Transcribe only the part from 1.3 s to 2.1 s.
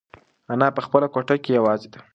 کې یوازې ده.